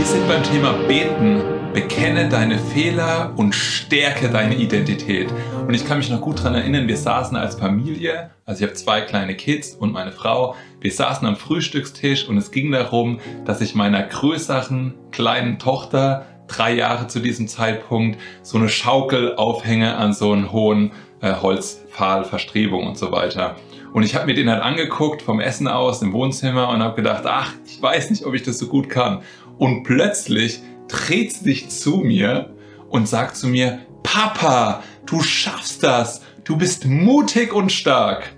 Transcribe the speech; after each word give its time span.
Wir 0.00 0.06
sind 0.06 0.26
beim 0.26 0.42
Thema 0.42 0.72
Beten. 0.88 1.42
Bekenne 1.74 2.26
deine 2.30 2.58
Fehler 2.58 3.34
und 3.36 3.54
stärke 3.54 4.30
deine 4.30 4.54
Identität. 4.54 5.28
Und 5.68 5.74
ich 5.74 5.86
kann 5.86 5.98
mich 5.98 6.08
noch 6.08 6.22
gut 6.22 6.38
daran 6.38 6.54
erinnern, 6.54 6.88
wir 6.88 6.96
saßen 6.96 7.36
als 7.36 7.56
Familie, 7.56 8.30
also 8.46 8.60
ich 8.60 8.70
habe 8.70 8.78
zwei 8.78 9.02
kleine 9.02 9.34
Kids 9.34 9.74
und 9.74 9.92
meine 9.92 10.10
Frau, 10.10 10.56
wir 10.80 10.90
saßen 10.90 11.28
am 11.28 11.36
Frühstückstisch 11.36 12.26
und 12.26 12.38
es 12.38 12.50
ging 12.50 12.72
darum, 12.72 13.20
dass 13.44 13.60
ich 13.60 13.74
meiner 13.74 14.02
größeren 14.02 14.94
kleinen 15.10 15.58
Tochter, 15.58 16.24
drei 16.48 16.72
Jahre 16.72 17.06
zu 17.06 17.20
diesem 17.20 17.46
Zeitpunkt, 17.46 18.18
so 18.42 18.56
eine 18.56 18.70
Schaukel 18.70 19.36
aufhänge 19.36 19.96
an 19.96 20.14
so 20.14 20.32
einen 20.32 20.50
hohen 20.50 20.92
äh, 21.20 21.34
Holzpfahl, 21.34 22.24
Verstrebung 22.24 22.86
und 22.86 22.96
so 22.96 23.12
weiter. 23.12 23.56
Und 23.92 24.04
ich 24.04 24.14
habe 24.14 24.26
mir 24.26 24.34
den 24.34 24.48
halt 24.48 24.62
angeguckt 24.62 25.20
vom 25.20 25.40
Essen 25.40 25.66
aus 25.66 26.00
im 26.00 26.12
Wohnzimmer 26.12 26.68
und 26.68 26.80
habe 26.80 26.94
gedacht, 26.94 27.24
ach, 27.26 27.52
ich 27.66 27.82
weiß 27.82 28.10
nicht, 28.10 28.24
ob 28.24 28.34
ich 28.34 28.42
das 28.42 28.58
so 28.58 28.68
gut 28.68 28.88
kann. 28.88 29.22
Und 29.60 29.82
plötzlich 29.82 30.60
dreht 30.88 31.34
sie 31.34 31.44
sich 31.44 31.68
zu 31.68 31.98
mir 31.98 32.48
und 32.88 33.06
sagt 33.06 33.36
zu 33.36 33.46
mir, 33.46 33.80
Papa, 34.02 34.82
du 35.04 35.20
schaffst 35.22 35.82
das, 35.82 36.22
du 36.44 36.56
bist 36.56 36.86
mutig 36.86 37.52
und 37.52 37.70
stark. 37.70 38.32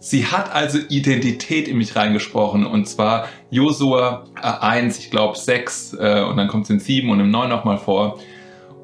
Sie 0.00 0.26
hat 0.26 0.54
also 0.54 0.78
Identität 0.90 1.66
in 1.66 1.78
mich 1.78 1.96
reingesprochen 1.96 2.66
und 2.66 2.86
zwar 2.86 3.26
Josua 3.48 4.24
1, 4.34 4.98
ich 4.98 5.10
glaube 5.10 5.38
6 5.38 5.94
äh, 5.94 6.22
und 6.28 6.36
dann 6.36 6.48
kommt 6.48 6.64
es 6.64 6.70
in 6.70 6.78
7 6.78 7.08
und 7.08 7.20
im 7.20 7.30
9 7.30 7.48
nochmal 7.48 7.78
vor. 7.78 8.18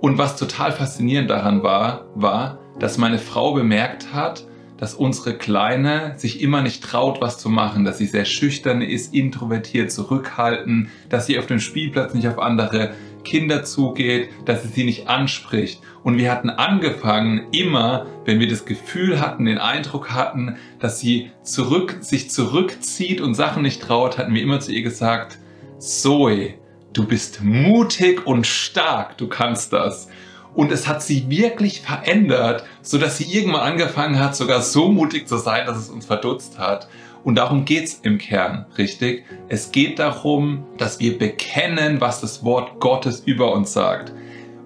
Und 0.01 0.17
was 0.17 0.37
total 0.37 0.73
faszinierend 0.73 1.29
daran 1.29 1.62
war, 1.62 2.06
war, 2.15 2.59
dass 2.79 2.97
meine 2.97 3.19
Frau 3.19 3.53
bemerkt 3.53 4.15
hat, 4.15 4.47
dass 4.83 4.95
unsere 4.95 5.35
Kleine 5.39 6.15
sich 6.17 6.41
immer 6.41 6.61
nicht 6.61 6.83
traut, 6.83 7.21
was 7.21 7.39
zu 7.39 7.49
machen, 7.49 7.85
dass 7.85 7.99
sie 7.99 8.07
sehr 8.07 8.25
schüchtern 8.25 8.83
ist, 8.83 9.15
introvertiert, 9.15 9.93
zurückhaltend, 9.93 10.89
dass 11.09 11.27
sie 11.27 11.39
auf 11.39 11.47
dem 11.47 11.61
Spielplatz 11.61 12.15
nicht 12.15 12.27
auf 12.27 12.41
andere 12.41 12.93
Kinder 13.23 13.63
zugeht, 13.63 14.31
dass 14.45 14.65
sie 14.65 14.71
sie 14.71 14.83
nicht 14.83 15.06
anspricht. 15.06 15.81
Und 16.03 16.19
wir 16.19 16.33
hatten 16.33 16.51
angefangen, 16.51 17.47
immer, 17.53 18.06
wenn 18.25 18.41
wir 18.41 18.48
das 18.48 18.65
Gefühl 18.65 19.21
hatten, 19.21 19.45
den 19.45 19.59
Eindruck 19.59 20.11
hatten, 20.11 20.56
dass 20.81 20.99
sie 20.99 21.31
zurück, 21.45 21.99
sich 22.01 22.33
zurückzieht 22.33 23.21
und 23.21 23.34
Sachen 23.34 23.62
nicht 23.62 23.83
traut, 23.83 24.19
hatten 24.19 24.34
wir 24.34 24.43
immer 24.43 24.59
zu 24.59 24.73
ihr 24.73 24.83
gesagt, 24.83 25.39
Zoe, 25.78 26.55
du 26.93 27.06
bist 27.06 27.41
mutig 27.41 28.27
und 28.27 28.49
stark, 28.49 29.17
du 29.17 29.28
kannst 29.28 29.73
das. 29.73 30.09
Und 30.55 30.70
es 30.70 30.86
hat 30.86 31.03
sie 31.03 31.28
wirklich 31.31 31.81
verändert, 31.81 32.64
so 32.83 32.98
dass 32.98 33.19
sie 33.19 33.25
irgendwann 33.25 33.62
angefangen 33.62 34.19
hat, 34.19 34.36
sogar 34.36 34.61
so 34.61 34.89
mutig 34.91 35.27
zu 35.27 35.39
sein, 35.39 35.67
dass 35.67 35.78
es 35.78 35.89
uns 35.89 36.05
verdutzt 36.05 36.59
hat. 36.59 36.89
Und 37.25 37.36
darum 37.36 37.64
geht's 37.64 38.00
im 38.03 38.19
Kern, 38.19 38.67
richtig? 38.77 39.25
Es 39.48 39.72
geht 39.72 39.98
darum, 39.98 40.64
dass 40.77 40.98
wir 41.00 41.19
bekennen, 41.19 42.00
was 42.00 42.20
das 42.20 42.44
Wort 42.44 42.81
Gottes 42.81 43.22
über 43.25 43.53
uns 43.53 43.72
sagt. 43.72 44.12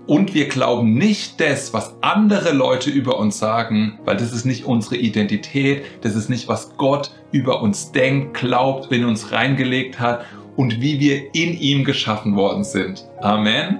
Und 0.06 0.34
wir 0.34 0.48
glauben 0.48 0.94
nicht 0.94 1.40
das, 1.40 1.74
was 1.74 1.94
andere 2.00 2.52
Leute 2.52 2.90
über 2.90 3.18
uns 3.18 3.38
sagen, 3.38 3.98
weil 4.04 4.16
das 4.16 4.32
ist 4.32 4.44
nicht 4.44 4.64
unsere 4.64 4.96
Identität, 4.96 5.84
das 6.02 6.14
ist 6.14 6.30
nicht, 6.30 6.46
was 6.46 6.76
Gott 6.76 7.10
über 7.32 7.60
uns 7.60 7.90
denkt, 7.90 8.34
glaubt, 8.34 8.90
in 8.92 9.04
uns 9.04 9.32
reingelegt 9.32 9.98
hat 9.98 10.24
und 10.54 10.80
wie 10.80 11.00
wir 11.00 11.34
in 11.34 11.58
ihm 11.58 11.84
geschaffen 11.84 12.36
worden 12.36 12.62
sind. 12.62 13.04
Amen. 13.20 13.78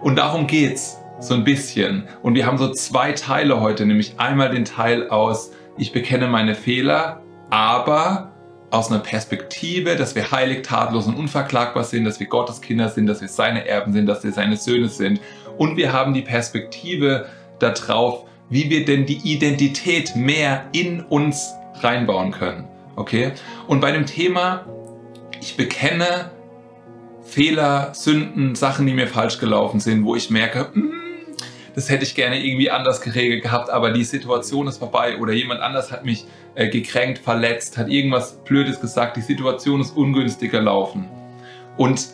Und 0.00 0.16
darum 0.16 0.46
geht's 0.46 0.98
so 1.24 1.34
ein 1.34 1.44
bisschen. 1.44 2.04
Und 2.22 2.34
wir 2.34 2.46
haben 2.46 2.58
so 2.58 2.72
zwei 2.72 3.12
Teile 3.12 3.60
heute, 3.60 3.86
nämlich 3.86 4.14
einmal 4.18 4.50
den 4.50 4.64
Teil 4.64 5.08
aus, 5.08 5.52
ich 5.76 5.92
bekenne 5.92 6.28
meine 6.28 6.54
Fehler, 6.54 7.22
aber 7.50 8.32
aus 8.70 8.90
einer 8.90 9.00
Perspektive, 9.00 9.96
dass 9.96 10.14
wir 10.14 10.30
heilig, 10.30 10.62
tadellos 10.62 11.06
und 11.06 11.16
unverklagbar 11.16 11.84
sind, 11.84 12.04
dass 12.04 12.18
wir 12.18 12.26
Gottes 12.26 12.60
Kinder 12.60 12.88
sind, 12.88 13.06
dass 13.06 13.20
wir 13.20 13.28
seine 13.28 13.66
Erben 13.66 13.92
sind, 13.92 14.06
dass 14.06 14.24
wir 14.24 14.32
seine 14.32 14.56
Söhne 14.56 14.88
sind. 14.88 15.20
Und 15.58 15.76
wir 15.76 15.92
haben 15.92 16.12
die 16.12 16.22
Perspektive 16.22 17.26
darauf, 17.58 18.24
wie 18.50 18.68
wir 18.70 18.84
denn 18.84 19.06
die 19.06 19.18
Identität 19.24 20.16
mehr 20.16 20.64
in 20.72 21.02
uns 21.02 21.52
reinbauen 21.80 22.32
können. 22.32 22.68
Okay? 22.96 23.32
Und 23.68 23.80
bei 23.80 23.92
dem 23.92 24.06
Thema, 24.06 24.66
ich 25.40 25.56
bekenne 25.56 26.30
Fehler, 27.22 27.94
Sünden, 27.94 28.54
Sachen, 28.54 28.86
die 28.86 28.92
mir 28.92 29.06
falsch 29.06 29.38
gelaufen 29.38 29.80
sind, 29.80 30.04
wo 30.04 30.14
ich 30.14 30.30
merke, 30.30 30.70
mm, 30.74 30.93
das 31.74 31.90
hätte 31.90 32.04
ich 32.04 32.14
gerne 32.14 32.44
irgendwie 32.44 32.70
anders 32.70 33.00
geregelt 33.00 33.42
gehabt, 33.42 33.70
aber 33.70 33.90
die 33.90 34.04
Situation 34.04 34.66
ist 34.68 34.78
vorbei 34.78 35.18
oder 35.18 35.32
jemand 35.32 35.60
anders 35.60 35.90
hat 35.90 36.04
mich 36.04 36.26
äh, 36.54 36.68
gekränkt, 36.68 37.18
verletzt, 37.18 37.76
hat 37.76 37.88
irgendwas 37.88 38.36
Blödes 38.44 38.80
gesagt, 38.80 39.16
die 39.16 39.22
Situation 39.22 39.80
ist 39.80 39.96
ungünstiger 39.96 40.60
laufen. 40.60 41.08
Und 41.76 42.08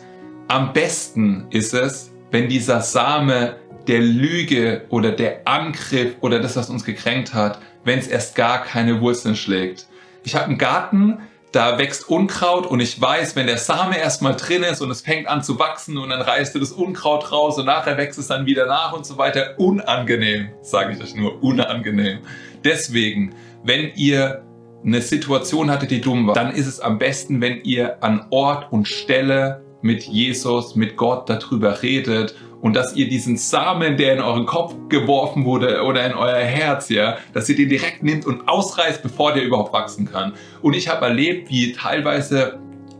am 0.47 0.73
besten 0.73 1.45
ist 1.51 1.73
es, 1.73 2.11
wenn 2.31 2.49
dieser 2.49 2.81
Same 2.81 3.55
der 3.87 3.99
Lüge 3.99 4.85
oder 4.89 5.11
der 5.11 5.47
Angriff 5.47 6.15
oder 6.21 6.39
das, 6.39 6.55
was 6.55 6.69
uns 6.69 6.83
gekränkt 6.83 7.33
hat, 7.33 7.59
wenn 7.83 7.99
es 7.99 8.07
erst 8.07 8.35
gar 8.35 8.63
keine 8.63 9.01
Wurzeln 9.01 9.35
schlägt. 9.35 9.87
Ich 10.23 10.35
habe 10.35 10.45
einen 10.45 10.57
Garten, 10.57 11.19
da 11.51 11.77
wächst 11.77 12.07
Unkraut 12.07 12.65
und 12.65 12.79
ich 12.79 12.99
weiß, 12.99 13.35
wenn 13.35 13.47
der 13.47 13.57
Same 13.57 13.97
erstmal 13.97 14.35
drin 14.35 14.63
ist 14.63 14.81
und 14.81 14.89
es 14.89 15.01
fängt 15.01 15.27
an 15.27 15.43
zu 15.43 15.59
wachsen 15.59 15.97
und 15.97 16.09
dann 16.09 16.21
reißt 16.21 16.55
du 16.55 16.59
das 16.59 16.71
Unkraut 16.71 17.31
raus 17.31 17.57
und 17.57 17.65
nachher 17.65 17.97
wächst 17.97 18.17
es 18.19 18.27
dann 18.27 18.45
wieder 18.45 18.65
nach 18.67 18.93
und 18.93 19.05
so 19.05 19.17
weiter. 19.17 19.55
Unangenehm, 19.57 20.49
sage 20.61 20.93
ich 20.93 21.03
euch 21.03 21.15
nur, 21.15 21.43
unangenehm. 21.43 22.19
Deswegen, 22.63 23.35
wenn 23.63 23.91
ihr 23.95 24.43
eine 24.83 25.01
Situation 25.01 25.69
hattet, 25.69 25.91
die 25.91 26.01
dumm 26.01 26.27
war, 26.27 26.35
dann 26.35 26.51
ist 26.51 26.67
es 26.67 26.79
am 26.79 26.97
besten, 26.97 27.41
wenn 27.41 27.61
ihr 27.63 28.01
an 28.01 28.27
Ort 28.31 28.71
und 28.71 28.87
Stelle 28.87 29.61
mit 29.81 30.03
Jesus, 30.03 30.75
mit 30.75 30.97
Gott 30.97 31.29
darüber 31.29 31.81
redet 31.81 32.35
und 32.61 32.75
dass 32.75 32.95
ihr 32.95 33.09
diesen 33.09 33.37
Samen, 33.37 33.97
der 33.97 34.13
in 34.13 34.21
euren 34.21 34.45
Kopf 34.45 34.75
geworfen 34.87 35.45
wurde 35.45 35.83
oder 35.83 36.05
in 36.05 36.13
euer 36.13 36.35
Herz, 36.35 36.89
ja, 36.89 37.17
dass 37.33 37.49
ihr 37.49 37.55
den 37.55 37.69
direkt 37.69 38.03
nimmt 38.03 38.25
und 38.25 38.47
ausreißt, 38.47 39.01
bevor 39.01 39.33
der 39.33 39.43
überhaupt 39.43 39.73
wachsen 39.73 40.09
kann. 40.11 40.33
Und 40.61 40.75
ich 40.75 40.87
habe 40.87 41.05
erlebt, 41.05 41.49
wie 41.49 41.73
teilweise 41.73 42.59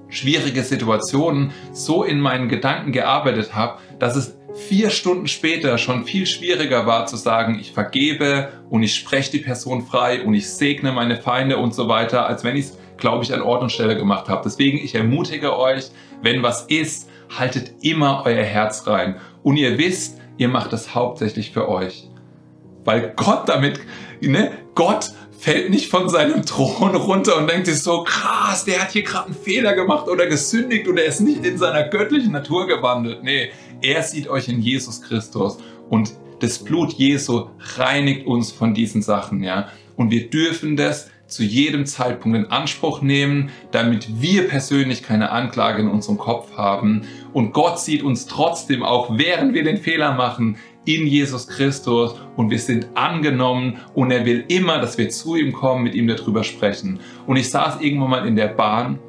schwierige 0.09 0.63
Situationen 0.63 1.51
so 1.71 2.03
in 2.03 2.19
meinen 2.19 2.49
Gedanken 2.49 2.91
gearbeitet 2.91 3.55
habe, 3.55 3.79
dass 3.99 4.15
es 4.15 4.37
vier 4.53 4.89
Stunden 4.89 5.27
später 5.27 5.77
schon 5.77 6.05
viel 6.05 6.25
schwieriger 6.25 6.85
war 6.85 7.05
zu 7.05 7.15
sagen, 7.15 7.57
ich 7.59 7.71
vergebe 7.71 8.49
und 8.69 8.83
ich 8.83 8.95
spreche 8.95 9.31
die 9.31 9.39
Person 9.39 9.85
frei 9.85 10.23
und 10.23 10.33
ich 10.33 10.49
segne 10.49 10.91
meine 10.91 11.17
Feinde 11.17 11.57
und 11.57 11.73
so 11.73 11.87
weiter, 11.87 12.27
als 12.27 12.43
wenn 12.43 12.57
ich 12.57 12.65
es, 12.65 12.77
glaube 13.01 13.25
ich, 13.25 13.33
an 13.33 13.41
Ort 13.41 13.61
und 13.61 13.71
Stelle 13.71 13.97
gemacht 13.97 14.29
habe. 14.29 14.43
Deswegen, 14.45 14.77
ich 14.77 14.95
ermutige 14.95 15.57
euch, 15.57 15.91
wenn 16.21 16.41
was 16.41 16.63
ist, 16.63 17.09
haltet 17.37 17.73
immer 17.81 18.23
euer 18.25 18.43
Herz 18.43 18.87
rein. 18.87 19.15
Und 19.43 19.57
ihr 19.57 19.77
wisst, 19.77 20.19
ihr 20.37 20.47
macht 20.47 20.71
das 20.71 20.95
hauptsächlich 20.95 21.51
für 21.51 21.67
euch. 21.67 22.07
Weil 22.85 23.13
Gott 23.15 23.49
damit, 23.49 23.79
ne, 24.21 24.51
Gott 24.75 25.11
fällt 25.37 25.71
nicht 25.71 25.89
von 25.89 26.07
seinem 26.07 26.45
Thron 26.45 26.95
runter 26.95 27.37
und 27.37 27.49
denkt 27.49 27.65
sich 27.65 27.81
so, 27.81 28.03
krass, 28.03 28.63
der 28.63 28.81
hat 28.81 28.91
hier 28.91 29.01
gerade 29.01 29.25
einen 29.25 29.35
Fehler 29.35 29.73
gemacht 29.73 30.07
oder 30.07 30.27
gesündigt 30.27 30.87
oder 30.87 31.01
er 31.01 31.09
ist 31.09 31.19
nicht 31.19 31.43
in 31.45 31.57
seiner 31.57 31.83
göttlichen 31.83 32.31
Natur 32.31 32.67
gewandelt. 32.67 33.23
Nee, 33.23 33.51
er 33.81 34.03
sieht 34.03 34.27
euch 34.27 34.47
in 34.47 34.61
Jesus 34.61 35.01
Christus 35.01 35.57
und 35.89 36.13
das 36.39 36.59
Blut 36.59 36.93
Jesu 36.93 37.47
reinigt 37.77 38.27
uns 38.27 38.51
von 38.51 38.73
diesen 38.73 39.01
Sachen, 39.01 39.43
ja. 39.43 39.69
Und 39.95 40.11
wir 40.11 40.29
dürfen 40.29 40.75
das 40.75 41.09
zu 41.31 41.43
jedem 41.43 41.85
Zeitpunkt 41.85 42.37
in 42.37 42.45
Anspruch 42.51 43.01
nehmen, 43.01 43.49
damit 43.71 44.21
wir 44.21 44.47
persönlich 44.47 45.01
keine 45.01 45.31
Anklage 45.31 45.81
in 45.81 45.87
unserem 45.87 46.17
Kopf 46.17 46.57
haben. 46.57 47.03
Und 47.33 47.53
Gott 47.53 47.79
sieht 47.79 48.03
uns 48.03 48.25
trotzdem 48.25 48.83
auch, 48.83 49.17
während 49.17 49.53
wir 49.53 49.63
den 49.63 49.77
Fehler 49.77 50.13
machen, 50.13 50.57
in 50.85 51.05
Jesus 51.05 51.47
Christus 51.47 52.15
und 52.35 52.49
wir 52.49 52.57
sind 52.57 52.87
angenommen 52.95 53.77
und 53.93 54.09
er 54.11 54.25
will 54.25 54.43
immer, 54.47 54.79
dass 54.79 54.97
wir 54.97 55.09
zu 55.09 55.35
ihm 55.35 55.53
kommen, 55.53 55.83
mit 55.83 55.93
ihm 55.93 56.07
darüber 56.07 56.43
sprechen. 56.43 56.99
Und 57.27 57.37
ich 57.37 57.49
saß 57.49 57.81
irgendwann 57.81 58.09
mal 58.09 58.27
in 58.27 58.35
der 58.35 58.47
Bahn 58.47 58.99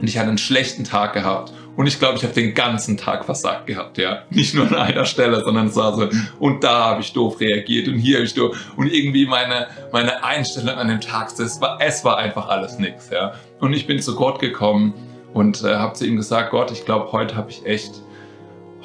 und 0.00 0.08
ich 0.08 0.18
hatte 0.18 0.28
einen 0.28 0.38
schlechten 0.38 0.84
Tag 0.84 1.12
gehabt 1.12 1.52
und 1.76 1.86
ich 1.86 1.98
glaube, 1.98 2.16
ich 2.16 2.22
habe 2.22 2.34
den 2.34 2.54
ganzen 2.54 2.96
Tag 2.96 3.24
versagt 3.24 3.66
gehabt, 3.66 3.98
ja. 3.98 4.22
Nicht 4.30 4.54
nur 4.54 4.66
an 4.66 4.74
einer 4.74 5.04
Stelle, 5.04 5.42
sondern 5.42 5.66
es 5.66 5.76
war 5.76 5.94
so, 5.94 6.08
und 6.38 6.62
da 6.62 6.84
habe 6.84 7.00
ich 7.00 7.12
doof 7.12 7.40
reagiert 7.40 7.88
und 7.88 7.98
hier 7.98 8.16
habe 8.16 8.26
ich 8.26 8.34
doof. 8.34 8.56
Und 8.76 8.92
irgendwie 8.92 9.26
meine, 9.26 9.68
meine 9.92 10.22
Einstellung 10.24 10.76
an 10.76 10.88
dem 10.88 11.00
Tag, 11.00 11.30
es 11.38 11.60
war, 11.60 11.78
es 11.80 12.04
war 12.04 12.18
einfach 12.18 12.48
alles 12.48 12.78
nix, 12.78 13.10
ja. 13.10 13.34
Und 13.60 13.72
ich 13.72 13.86
bin 13.86 14.00
zu 14.00 14.14
Gott 14.14 14.38
gekommen 14.38 14.94
und 15.32 15.64
äh, 15.64 15.76
habe 15.76 15.94
zu 15.94 16.06
ihm 16.06 16.16
gesagt, 16.16 16.50
Gott, 16.50 16.70
ich 16.70 16.84
glaube, 16.84 17.12
heute 17.12 17.36
habe 17.36 17.50
ich 17.50 17.66
echt, 17.66 17.92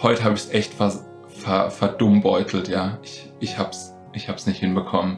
heute 0.01 0.23
habe 0.23 0.35
ich 0.35 0.41
es 0.41 0.49
echt 0.51 0.73
ver, 0.73 0.93
ver, 1.27 1.69
verdummbeutelt, 1.71 2.67
ja. 2.67 2.97
Ich, 3.03 3.31
ich 3.39 3.57
habe 3.57 3.69
es 3.71 3.93
ich 4.13 4.27
hab's 4.27 4.47
nicht 4.47 4.59
hinbekommen. 4.59 5.17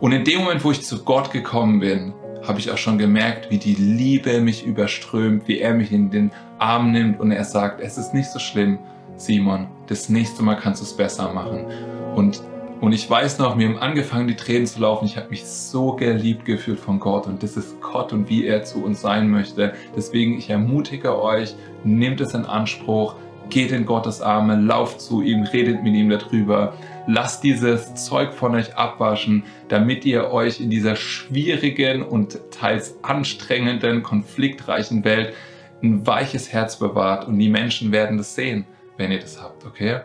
Und 0.00 0.12
in 0.12 0.24
dem 0.24 0.40
Moment, 0.40 0.64
wo 0.64 0.70
ich 0.70 0.82
zu 0.82 1.04
Gott 1.04 1.30
gekommen 1.30 1.80
bin, 1.80 2.14
habe 2.42 2.58
ich 2.58 2.70
auch 2.70 2.78
schon 2.78 2.98
gemerkt, 2.98 3.50
wie 3.50 3.58
die 3.58 3.74
Liebe 3.74 4.40
mich 4.40 4.66
überströmt, 4.66 5.46
wie 5.46 5.60
er 5.60 5.74
mich 5.74 5.92
in 5.92 6.10
den 6.10 6.32
Arm 6.62 6.92
nimmt 6.92 7.18
und 7.18 7.32
er 7.32 7.44
sagt, 7.44 7.80
es 7.80 7.98
ist 7.98 8.14
nicht 8.14 8.30
so 8.30 8.38
schlimm, 8.38 8.78
Simon, 9.16 9.66
das 9.88 10.08
nächste 10.08 10.42
Mal 10.42 10.54
kannst 10.54 10.80
du 10.80 10.84
es 10.84 10.96
besser 10.96 11.32
machen. 11.32 11.66
Und, 12.14 12.40
und 12.80 12.92
ich 12.92 13.08
weiß 13.10 13.38
noch, 13.38 13.56
mir 13.56 13.68
haben 13.68 13.78
angefangen, 13.78 14.28
die 14.28 14.36
Tränen 14.36 14.66
zu 14.66 14.80
laufen. 14.80 15.04
Ich 15.04 15.16
habe 15.16 15.28
mich 15.28 15.44
so 15.44 15.96
geliebt 15.96 16.44
gefühlt 16.44 16.78
von 16.78 17.00
Gott 17.00 17.26
und 17.26 17.42
das 17.42 17.56
ist 17.56 17.80
Gott 17.80 18.12
und 18.12 18.28
wie 18.28 18.46
er 18.46 18.62
zu 18.62 18.84
uns 18.84 19.00
sein 19.00 19.28
möchte. 19.28 19.74
Deswegen, 19.96 20.38
ich 20.38 20.50
ermutige 20.50 21.20
euch, 21.20 21.56
nehmt 21.82 22.20
es 22.20 22.32
in 22.32 22.46
Anspruch, 22.46 23.16
geht 23.50 23.72
in 23.72 23.84
Gottes 23.84 24.22
Arme, 24.22 24.56
lauft 24.56 25.00
zu 25.00 25.20
ihm, 25.20 25.42
redet 25.42 25.82
mit 25.82 25.94
ihm 25.94 26.10
darüber. 26.10 26.74
Lasst 27.08 27.42
dieses 27.42 27.94
Zeug 27.96 28.32
von 28.32 28.54
euch 28.54 28.76
abwaschen, 28.76 29.42
damit 29.68 30.04
ihr 30.04 30.30
euch 30.30 30.60
in 30.60 30.70
dieser 30.70 30.94
schwierigen 30.94 32.02
und 32.02 32.38
teils 32.52 32.94
anstrengenden, 33.02 34.04
konfliktreichen 34.04 35.04
Welt 35.04 35.34
ein 35.82 36.06
weiches 36.06 36.52
Herz 36.52 36.78
bewahrt 36.78 37.26
und 37.26 37.38
die 37.38 37.48
Menschen 37.48 37.92
werden 37.92 38.18
das 38.18 38.34
sehen, 38.34 38.66
wenn 38.96 39.10
ihr 39.10 39.20
das 39.20 39.42
habt, 39.42 39.64
okay? 39.64 40.00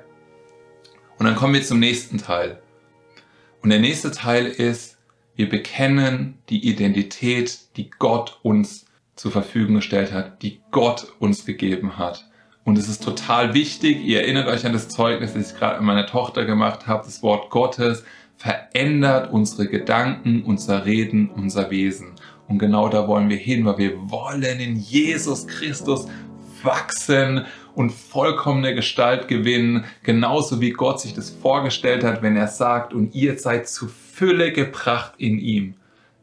Und 1.20 1.26
dann 1.26 1.36
kommen 1.36 1.54
wir 1.54 1.64
zum 1.64 1.80
nächsten 1.80 2.18
Teil. 2.18 2.62
Und 3.62 3.70
der 3.70 3.80
nächste 3.80 4.12
Teil 4.12 4.46
ist, 4.46 4.98
wir 5.36 5.50
bekennen 5.50 6.40
die 6.50 6.68
Identität, 6.68 7.60
die 7.76 7.90
Gott 7.90 8.40
uns 8.44 8.86
zur 9.16 9.32
Verfügung 9.32 9.76
gestellt 9.76 10.12
hat, 10.12 10.42
die 10.42 10.62
Gott 10.72 11.14
uns 11.20 11.46
gegeben 11.46 11.98
hat. 11.98 12.30
Und 12.64 12.78
es 12.78 12.90
ist 12.90 13.04
total 13.04 13.54
wichtig, 13.54 14.04
ihr 14.04 14.22
erinnert 14.22 14.48
euch 14.48 14.66
an 14.66 14.74
das 14.74 14.90
Zeugnis, 14.90 15.34
das 15.34 15.52
ich 15.52 15.58
gerade 15.58 15.78
mit 15.78 15.88
meiner 15.88 16.06
Tochter 16.06 16.46
gemacht 16.46 16.86
habe, 16.86 17.06
das 17.06 17.24
Wort 17.24 17.50
Gottes 17.50 18.04
verändert 18.36 19.32
unsere 19.32 19.68
Gedanken, 19.68 20.44
unser 20.44 20.86
Reden, 20.86 21.30
unser 21.30 21.72
Wesen. 21.72 22.14
Und 22.48 22.60
genau 22.60 22.90
da 22.90 23.08
wollen 23.08 23.30
wir 23.30 23.38
hin, 23.38 23.66
weil 23.66 23.78
wir 23.78 24.10
wollen 24.10 24.60
in 24.60 24.78
Jesus 24.78 25.48
Christus 25.48 26.08
wachsen 26.64 27.46
und 27.76 27.92
vollkommene 27.92 28.74
Gestalt 28.74 29.28
gewinnen, 29.28 29.86
genauso 30.04 30.62
wie 30.62 30.72
Gott 30.72 31.00
sich 31.00 31.14
das 31.14 31.30
vorgestellt 31.30 32.04
hat, 32.04 32.22
wenn 32.22 32.36
er 32.36 32.48
sagt, 32.48 32.94
und 32.94 33.14
ihr 33.14 33.38
seid 33.38 33.70
zu 33.70 33.88
Fülle 33.88 34.52
gebracht 34.52 35.14
in 35.18 35.38
ihm. 35.38 35.76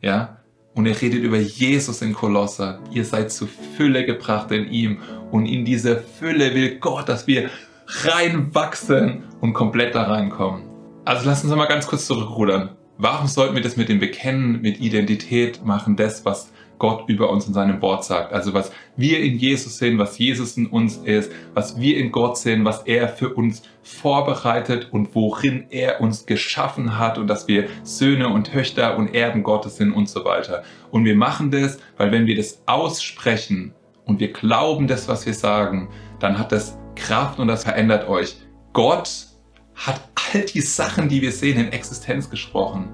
Ja? 0.02 0.38
Und 0.74 0.86
er 0.86 1.00
redet 1.00 1.22
über 1.22 1.38
Jesus 1.38 2.02
in 2.02 2.12
Kolosser. 2.12 2.80
Ihr 2.90 3.04
seid 3.04 3.30
zu 3.30 3.46
Fülle 3.76 4.04
gebracht 4.04 4.50
in 4.50 4.68
ihm. 4.68 4.98
Und 5.30 5.46
in 5.46 5.64
diese 5.64 5.98
Fülle 5.98 6.54
will 6.54 6.78
Gott, 6.80 7.08
dass 7.08 7.28
wir 7.28 7.50
reinwachsen 7.86 9.22
und 9.40 9.52
komplett 9.52 9.94
da 9.94 10.04
reinkommen. 10.04 10.64
Also 11.04 11.26
lassen 11.26 11.48
Sie 11.48 11.54
mal 11.54 11.66
ganz 11.66 11.86
kurz 11.86 12.06
zurückrudern. 12.06 12.70
Warum 12.96 13.26
sollten 13.26 13.54
wir 13.54 13.62
das 13.62 13.76
mit 13.76 13.88
dem 13.88 13.98
Bekennen, 13.98 14.60
mit 14.60 14.80
Identität 14.80 15.64
machen, 15.64 15.96
das, 15.96 16.24
was 16.24 16.52
Gott 16.78 17.08
über 17.08 17.30
uns 17.30 17.46
in 17.46 17.54
seinem 17.54 17.80
Wort 17.82 18.04
sagt. 18.04 18.32
Also 18.32 18.52
was 18.52 18.72
wir 18.96 19.20
in 19.20 19.38
Jesus 19.38 19.78
sind, 19.78 19.98
was 19.98 20.18
Jesus 20.18 20.56
in 20.56 20.66
uns 20.66 20.96
ist, 20.98 21.32
was 21.54 21.78
wir 21.80 21.96
in 21.96 22.12
Gott 22.12 22.36
sind, 22.36 22.64
was 22.64 22.82
er 22.82 23.08
für 23.08 23.30
uns 23.30 23.62
vorbereitet 23.82 24.88
und 24.90 25.14
worin 25.14 25.66
er 25.70 26.00
uns 26.00 26.26
geschaffen 26.26 26.98
hat 26.98 27.18
und 27.18 27.26
dass 27.26 27.48
wir 27.48 27.68
Söhne 27.82 28.28
und 28.28 28.48
Töchter 28.48 28.96
und 28.96 29.14
Erben 29.14 29.42
Gottes 29.42 29.76
sind 29.76 29.92
und 29.92 30.08
so 30.08 30.24
weiter. 30.24 30.62
Und 30.90 31.04
wir 31.04 31.16
machen 31.16 31.50
das, 31.50 31.78
weil 31.96 32.12
wenn 32.12 32.26
wir 32.26 32.36
das 32.36 32.62
aussprechen 32.66 33.72
und 34.04 34.20
wir 34.20 34.32
glauben 34.32 34.86
das, 34.86 35.08
was 35.08 35.26
wir 35.26 35.34
sagen, 35.34 35.88
dann 36.20 36.38
hat 36.38 36.52
das 36.52 36.78
Kraft 36.96 37.38
und 37.38 37.48
das 37.48 37.64
verändert 37.64 38.08
euch. 38.08 38.36
Gott 38.72 39.33
hat 39.74 40.00
all 40.32 40.42
die 40.42 40.60
Sachen, 40.60 41.08
die 41.08 41.20
wir 41.22 41.32
sehen, 41.32 41.58
in 41.58 41.72
Existenz 41.72 42.30
gesprochen. 42.30 42.88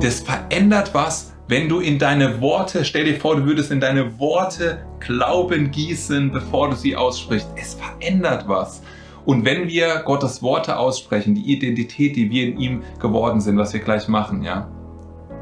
Das 0.00 0.20
verändert 0.20 0.94
was, 0.94 1.32
wenn 1.48 1.68
du 1.68 1.80
in 1.80 1.98
deine 1.98 2.40
Worte, 2.40 2.84
stell 2.84 3.04
dir 3.04 3.18
vor, 3.18 3.36
du 3.36 3.44
würdest 3.44 3.70
in 3.70 3.80
deine 3.80 4.18
Worte 4.18 4.86
Glauben 5.00 5.70
gießen, 5.70 6.30
bevor 6.30 6.70
du 6.70 6.76
sie 6.76 6.94
aussprichst. 6.94 7.48
Es 7.56 7.74
verändert 7.74 8.44
was. 8.46 8.82
Und 9.24 9.44
wenn 9.44 9.68
wir 9.68 10.02
Gottes 10.04 10.42
Worte 10.42 10.78
aussprechen, 10.78 11.34
die 11.34 11.52
Identität, 11.52 12.16
die 12.16 12.30
wir 12.30 12.44
in 12.44 12.58
ihm 12.58 12.82
geworden 13.00 13.40
sind, 13.40 13.58
was 13.58 13.72
wir 13.72 13.80
gleich 13.80 14.08
machen, 14.08 14.42
ja, 14.42 14.70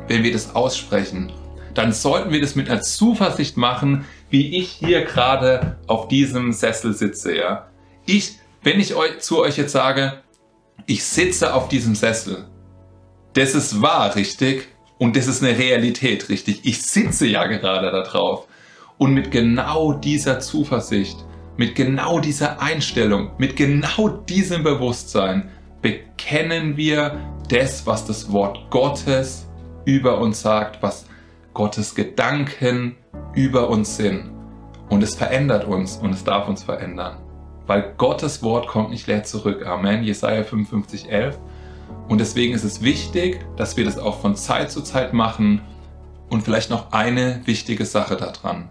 wenn 0.09 0.23
wir 0.23 0.33
das 0.33 0.57
aussprechen, 0.57 1.31
dann 1.75 1.93
sollten 1.93 2.33
wir 2.33 2.41
das 2.41 2.57
mit 2.57 2.71
einer 2.71 2.81
Zuversicht 2.81 3.57
machen, 3.57 4.05
wie 4.31 4.57
ich 4.57 4.71
hier 4.71 5.05
gerade 5.05 5.77
auf 5.87 6.09
diesem 6.09 6.53
Sessel 6.53 6.95
sitze, 6.95 7.37
ja. 7.37 7.69
Ich, 8.05 8.39
wenn 8.69 8.81
ich 8.81 8.95
zu 9.21 9.39
euch 9.39 9.57
jetzt 9.57 9.73
sage, 9.73 10.21
ich 10.85 11.03
sitze 11.03 11.55
auf 11.55 11.69
diesem 11.69 11.95
Sessel, 11.95 12.45
das 13.33 13.55
ist 13.55 13.81
wahr, 13.81 14.15
richtig? 14.15 14.69
Und 14.99 15.17
das 15.17 15.27
ist 15.27 15.43
eine 15.43 15.57
Realität, 15.57 16.29
richtig? 16.29 16.61
Ich 16.65 16.83
sitze 16.83 17.27
ja 17.27 17.47
gerade 17.47 17.91
da 17.91 18.03
drauf. 18.03 18.47
Und 18.99 19.15
mit 19.15 19.31
genau 19.31 19.95
dieser 19.95 20.41
Zuversicht, 20.41 21.17
mit 21.57 21.77
genau 21.77 22.21
dieser 22.21 22.61
Einstellung, 22.61 23.31
mit 23.39 23.57
genau 23.57 24.09
diesem 24.09 24.65
Bewusstsein 24.65 25.49
bekennen 25.81 26.77
wir 26.77 27.19
das, 27.49 27.87
was 27.87 28.05
das 28.05 28.31
Wort 28.33 28.69
Gottes 28.69 29.49
über 29.87 30.19
uns 30.19 30.43
sagt, 30.43 30.83
was 30.83 31.07
Gottes 31.55 31.95
Gedanken 31.95 32.97
über 33.35 33.71
uns 33.71 33.97
sind. 33.97 34.31
Und 34.91 35.03
es 35.03 35.15
verändert 35.15 35.67
uns 35.67 35.97
und 35.97 36.13
es 36.13 36.23
darf 36.23 36.49
uns 36.49 36.65
verändern. 36.65 37.28
Weil 37.69 37.93
Gottes 37.99 38.43
Wort 38.43 38.67
kommt 38.67 38.91
nicht 38.91 39.07
leer 39.07 39.25
zurück. 39.25 39.65
Amen. 39.67 40.03
Jesaja 40.03 40.43
55, 40.43 41.11
11. 41.11 41.39
Und 42.09 42.19
deswegen 42.19 42.55
ist 42.55 42.65
es 42.65 42.83
wichtig, 42.83 43.45
dass 43.57 43.77
wir 43.77 43.85
das 43.85 43.99
auch 43.99 44.21
von 44.21 44.35
Zeit 44.35 44.73
zu 44.73 44.81
Zeit 44.81 45.13
machen. 45.13 45.61
Und 46.31 46.43
vielleicht 46.43 46.71
noch 46.71 46.93
eine 46.93 47.43
wichtige 47.45 47.85
Sache 47.85 48.17
daran. 48.17 48.71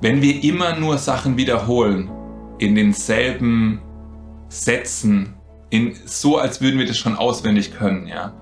Wenn 0.00 0.22
wir 0.22 0.42
immer 0.42 0.76
nur 0.76 0.98
Sachen 0.98 1.36
wiederholen, 1.36 2.08
in 2.58 2.76
denselben 2.76 3.82
Sätzen, 4.48 5.34
in, 5.70 5.96
so 6.04 6.38
als 6.38 6.60
würden 6.60 6.78
wir 6.78 6.86
das 6.86 6.96
schon 6.96 7.16
auswendig 7.16 7.72
können, 7.72 8.06
ja, 8.06 8.34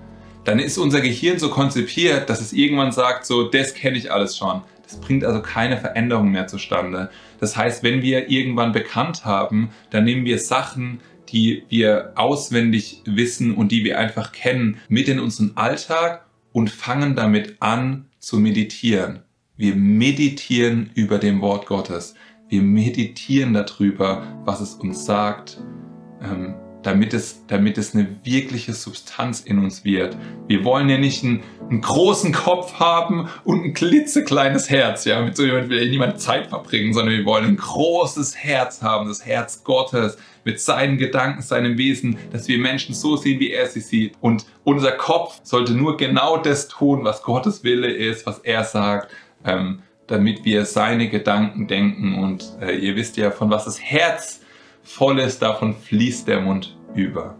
dann 0.43 0.59
ist 0.59 0.77
unser 0.77 1.01
Gehirn 1.01 1.39
so 1.39 1.49
konzipiert, 1.49 2.29
dass 2.29 2.39
es 2.39 2.53
irgendwann 2.53 2.91
sagt, 2.91 3.25
so, 3.25 3.49
das 3.49 3.73
kenne 3.73 3.97
ich 3.97 4.11
alles 4.11 4.37
schon. 4.37 4.61
Das 4.83 4.99
bringt 4.99 5.23
also 5.23 5.41
keine 5.41 5.77
Veränderung 5.77 6.31
mehr 6.31 6.47
zustande. 6.47 7.09
Das 7.39 7.55
heißt, 7.55 7.83
wenn 7.83 8.01
wir 8.01 8.29
irgendwann 8.29 8.71
bekannt 8.71 9.25
haben, 9.25 9.69
dann 9.89 10.05
nehmen 10.05 10.25
wir 10.25 10.39
Sachen, 10.39 10.99
die 11.29 11.63
wir 11.69 12.13
auswendig 12.15 13.01
wissen 13.05 13.53
und 13.53 13.71
die 13.71 13.83
wir 13.83 13.99
einfach 13.99 14.31
kennen, 14.31 14.77
mit 14.87 15.07
in 15.07 15.19
unseren 15.19 15.55
Alltag 15.55 16.25
und 16.51 16.69
fangen 16.69 17.15
damit 17.15 17.57
an 17.59 18.05
zu 18.19 18.39
meditieren. 18.39 19.23
Wir 19.55 19.75
meditieren 19.75 20.89
über 20.95 21.17
dem 21.17 21.41
Wort 21.41 21.65
Gottes. 21.65 22.15
Wir 22.47 22.61
meditieren 22.61 23.53
darüber, 23.53 24.41
was 24.45 24.61
es 24.61 24.73
uns 24.75 25.05
sagt. 25.05 25.61
Ähm, 26.21 26.55
damit 26.83 27.13
es, 27.13 27.45
damit 27.47 27.77
es 27.77 27.93
eine 27.93 28.07
wirkliche 28.23 28.73
Substanz 28.73 29.41
in 29.41 29.59
uns 29.59 29.83
wird. 29.83 30.15
Wir 30.47 30.63
wollen 30.63 30.89
ja 30.89 30.97
nicht 30.97 31.23
einen, 31.23 31.43
einen 31.69 31.81
großen 31.81 32.31
Kopf 32.31 32.79
haben 32.79 33.27
und 33.43 33.63
ein 33.63 33.73
klitzekleines 33.73 34.69
Herz, 34.69 35.05
ja, 35.05 35.21
mit 35.21 35.35
so 35.35 35.43
jemand 35.43 35.69
will 35.69 35.89
niemand 35.89 36.21
Zeit 36.21 36.47
verbringen, 36.47 36.93
sondern 36.93 37.17
wir 37.17 37.25
wollen 37.25 37.45
ein 37.45 37.57
großes 37.57 38.37
Herz 38.37 38.81
haben, 38.81 39.07
das 39.07 39.25
Herz 39.25 39.63
Gottes, 39.63 40.17
mit 40.45 40.59
seinen 40.59 40.97
Gedanken, 40.97 41.41
seinem 41.41 41.77
Wesen, 41.77 42.17
dass 42.31 42.47
wir 42.47 42.57
Menschen 42.57 42.95
so 42.95 43.17
sehen, 43.17 43.39
wie 43.39 43.51
er 43.51 43.67
sie 43.67 43.81
sieht. 43.81 44.13
Und 44.21 44.45
unser 44.63 44.93
Kopf 44.93 45.39
sollte 45.43 45.73
nur 45.73 45.97
genau 45.97 46.37
das 46.37 46.67
tun, 46.67 47.03
was 47.03 47.23
Gottes 47.23 47.63
Wille 47.63 47.91
ist, 47.91 48.25
was 48.25 48.39
er 48.39 48.63
sagt, 48.63 49.11
ähm, 49.45 49.81
damit 50.07 50.45
wir 50.45 50.65
seine 50.65 51.09
Gedanken 51.09 51.67
denken. 51.67 52.15
Und 52.15 52.51
äh, 52.61 52.71
ihr 52.71 52.95
wisst 52.95 53.17
ja, 53.17 53.31
von 53.31 53.49
was 53.49 53.65
das 53.65 53.79
Herz 53.79 54.38
voll 54.89 55.19
ist, 55.19 55.41
davon 55.41 55.75
fließt 55.75 56.27
der 56.27 56.41
Mund 56.41 56.75
über. 56.95 57.35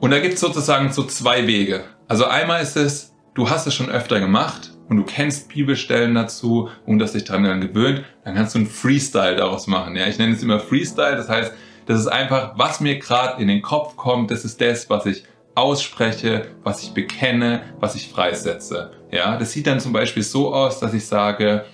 Und 0.00 0.10
da 0.10 0.20
gibt 0.20 0.34
es 0.34 0.40
sozusagen 0.40 0.90
so 0.90 1.04
zwei 1.04 1.46
Wege. 1.46 1.84
Also 2.08 2.24
einmal 2.24 2.62
ist 2.62 2.76
es, 2.76 3.14
du 3.34 3.50
hast 3.50 3.66
es 3.66 3.74
schon 3.74 3.90
öfter 3.90 4.20
gemacht 4.20 4.72
und 4.88 4.96
du 4.96 5.02
kennst 5.04 5.50
Bibelstellen 5.50 6.14
dazu 6.14 6.70
und 6.86 7.02
hast 7.02 7.14
dich 7.14 7.24
daran 7.24 7.60
gewöhnt, 7.60 8.04
dann 8.24 8.34
kannst 8.34 8.54
du 8.54 8.60
einen 8.60 8.68
Freestyle 8.68 9.36
daraus 9.36 9.66
machen. 9.66 9.96
Ja, 9.96 10.06
ich 10.06 10.18
nenne 10.18 10.32
es 10.32 10.42
immer 10.42 10.60
Freestyle, 10.60 11.16
das 11.16 11.28
heißt, 11.28 11.52
das 11.84 12.00
ist 12.00 12.06
einfach, 12.06 12.52
was 12.56 12.80
mir 12.80 12.98
gerade 12.98 13.40
in 13.42 13.48
den 13.48 13.60
Kopf 13.60 13.96
kommt, 13.96 14.30
das 14.30 14.46
ist 14.46 14.60
das, 14.60 14.88
was 14.88 15.04
ich 15.04 15.24
ausspreche, 15.54 16.52
was 16.62 16.82
ich 16.82 16.94
bekenne, 16.94 17.62
was 17.80 17.96
ich 17.96 18.08
freisetze. 18.08 18.92
Ja, 19.10 19.36
das 19.36 19.52
sieht 19.52 19.66
dann 19.66 19.80
zum 19.80 19.92
Beispiel 19.92 20.22
so 20.22 20.54
aus, 20.54 20.80
dass 20.80 20.94
ich 20.94 21.06
sage, 21.06 21.66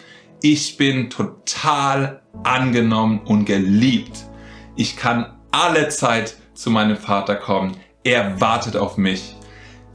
ich 0.42 0.76
bin 0.76 1.09
total 1.09 2.23
angenommen 2.42 3.21
und 3.25 3.44
geliebt. 3.44 4.26
Ich 4.76 4.97
kann 4.97 5.26
alle 5.52 5.88
Zeit 5.88 6.37
zu 6.52 6.69
meinem 6.69 6.97
Vater 6.97 7.37
kommen. 7.37 7.76
Er 8.02 8.40
wartet 8.40 8.76
auf 8.76 8.97
mich. 8.97 9.37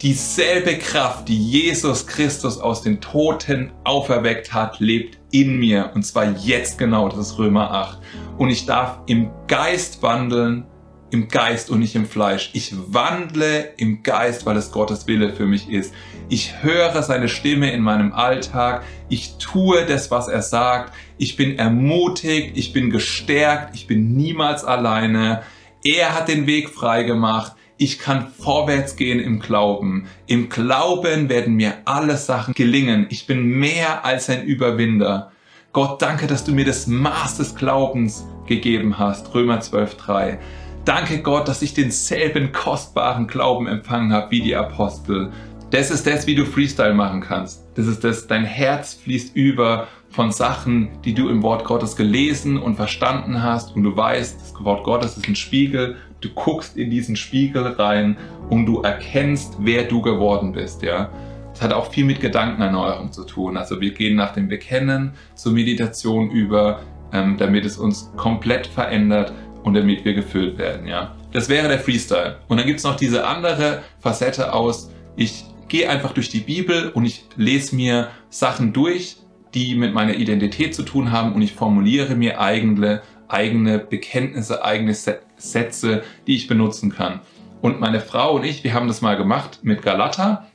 Dieselbe 0.02 0.78
Kraft, 0.78 1.28
die 1.28 1.38
Jesus 1.38 2.08
Christus 2.08 2.58
aus 2.58 2.82
den 2.82 3.02
Toten 3.02 3.74
auferweckt 3.84 4.54
hat, 4.54 4.80
lebt 4.80 5.20
in 5.32 5.60
mir. 5.60 5.92
Und 5.94 6.04
zwar 6.04 6.32
jetzt 6.38 6.78
genau, 6.78 7.10
das 7.10 7.20
ist 7.20 7.38
Römer 7.38 7.72
8. 7.72 8.00
Und 8.38 8.50
ich 8.50 8.66
darf 8.66 9.00
im 9.08 9.30
Geist 9.48 10.02
wandeln, 10.02 10.66
im 11.12 11.28
Geist 11.28 11.70
und 11.70 11.80
nicht 11.80 11.96
im 11.96 12.06
Fleisch. 12.06 12.52
Ich 12.54 12.74
wandle 12.94 13.74
im 13.76 14.02
Geist, 14.02 14.46
weil 14.46 14.56
es 14.56 14.72
Gottes 14.72 15.08
Wille 15.08 15.34
für 15.34 15.46
mich 15.46 15.70
ist. 15.70 15.94
Ich 16.32 16.62
höre 16.62 17.02
seine 17.02 17.28
Stimme 17.28 17.72
in 17.72 17.82
meinem 17.82 18.14
Alltag. 18.14 18.84
Ich 19.10 19.38
tue 19.40 19.86
das, 19.88 20.12
was 20.12 20.28
er 20.28 20.44
sagt. 20.44 20.94
Ich 21.18 21.36
bin 21.36 21.58
ermutigt. 21.58 22.56
Ich 22.56 22.72
bin 22.72 22.92
gestärkt. 22.92 23.76
Ich 23.76 23.88
bin 23.88 24.16
niemals 24.16 24.64
alleine. 24.64 25.42
Er 25.84 26.16
hat 26.16 26.28
den 26.28 26.46
Weg 26.46 26.70
frei 26.70 27.02
gemacht. 27.02 27.54
Ich 27.78 27.98
kann 27.98 28.28
vorwärts 28.28 28.96
gehen 28.96 29.20
im 29.20 29.40
Glauben. 29.40 30.08
Im 30.28 30.50
Glauben 30.50 31.30
werden 31.30 31.56
mir 31.56 31.74
alle 31.86 32.16
Sachen 32.18 32.54
gelingen. 32.54 33.08
Ich 33.10 33.26
bin 33.26 33.44
mehr 33.46 34.06
als 34.06 34.30
ein 34.30 34.44
Überwinder. 34.44 35.32
Gott, 35.74 36.00
danke, 36.00 36.28
dass 36.28 36.44
du 36.44 36.52
mir 36.52 36.66
das 36.66 36.86
Maß 36.86 37.38
des 37.38 37.56
Glaubens 37.56 38.28
gegeben 38.46 39.00
hast. 39.00 39.34
Römer 39.34 39.62
12.3. 39.62 40.38
Danke 40.86 41.22
Gott, 41.22 41.48
dass 41.48 41.62
ich 41.62 41.74
denselben 41.74 42.52
kostbaren 42.52 43.28
Glauben 43.28 43.68
empfangen 43.68 44.12
habe 44.12 44.32
wie 44.32 44.42
die 44.42 44.56
Apostel. 44.56 45.32
Das 45.72 45.92
ist 45.92 46.08
das, 46.08 46.26
wie 46.26 46.34
du 46.34 46.46
Freestyle 46.46 46.96
machen 46.96 47.22
kannst. 47.22 47.64
Das 47.76 47.86
ist 47.86 48.04
das, 48.04 48.26
dein 48.26 48.44
Herz 48.44 48.96
fließt 48.96 49.36
über 49.36 49.88
von 50.10 50.32
Sachen, 50.32 50.90
die 51.06 51.14
du 51.14 51.30
im 51.30 51.44
Wort 51.44 51.64
Gottes 51.64 51.96
gelesen 51.96 52.58
und 52.58 52.76
verstanden 52.76 53.44
hast 53.44 53.76
und 53.76 53.84
du 53.84 53.96
weißt, 53.96 54.42
das 54.42 54.64
Wort 54.64 54.84
Gottes 54.84 55.16
ist 55.18 55.28
ein 55.28 55.36
Spiegel. 55.36 55.98
Du 56.22 56.30
guckst 56.30 56.76
in 56.76 56.90
diesen 56.90 57.16
Spiegel 57.16 57.68
rein 57.68 58.18
und 58.50 58.66
du 58.66 58.82
erkennst, 58.82 59.58
wer 59.60 59.84
du 59.84 60.02
geworden 60.02 60.54
bist, 60.54 60.82
ja. 60.82 61.12
Das 61.52 61.62
hat 61.62 61.74
auch 61.74 61.92
viel 61.92 62.06
mit 62.06 62.20
Gedankenerneuerung 62.20 63.12
zu 63.12 63.24
tun. 63.24 63.56
Also 63.56 63.80
wir 63.80 63.92
gehen 63.92 64.16
nach 64.16 64.34
dem 64.34 64.48
Bekennen 64.48 65.12
zur 65.36 65.52
Meditation 65.52 66.32
über, 66.32 66.80
ähm, 67.14 67.38
damit 67.38 67.66
es 67.66 67.78
uns 67.78 68.12
komplett 68.18 68.66
verändert 68.66 69.34
und 69.64 69.76
damit 69.76 70.04
wir 70.04 70.16
gefüllt 70.16 70.58
werden, 70.58 70.88
ja. 70.88 71.16
Das 71.32 71.48
wäre 71.48 71.68
der 71.68 71.80
Freestyle. 71.80 72.40
Und 72.48 72.58
dann 72.58 72.66
gibt 72.66 72.80
es 72.80 72.86
noch 72.86 72.96
diese 72.96 73.28
andere 73.28 73.84
Facette 74.00 74.52
aus, 74.52 74.90
ich 75.16 75.46
gehe 75.70 75.90
einfach 75.90 76.14
durch 76.14 76.30
die 76.30 76.42
Bibel 76.42 76.90
und 76.90 77.06
ich 77.06 77.26
lese 77.36 77.76
mir 77.76 78.12
Sachen 78.30 78.74
durch, 78.74 79.18
die 79.54 79.76
mit 79.76 79.94
meiner 79.94 80.16
Identität 80.16 80.76
zu 80.76 80.84
tun 80.84 81.12
haben 81.12 81.34
und 81.34 81.42
ich 81.42 81.54
formuliere 81.54 82.16
mir 82.16 82.40
eigene, 82.40 83.02
eigene 83.28 83.80
Bekenntnisse, 83.80 84.64
eigene 84.64 84.94
Sätze, 84.94 86.04
die 86.28 86.36
ich 86.36 86.48
benutzen 86.48 86.92
kann. 86.92 87.22
Und 87.62 87.80
meine 87.80 88.00
Frau 88.00 88.36
und 88.36 88.44
ich, 88.44 88.64
wir 88.64 88.74
haben 88.74 88.88
das 88.88 89.02
mal 89.02 89.16
gemacht 89.16 89.60
mit 89.64 89.82
Galata 89.82 90.48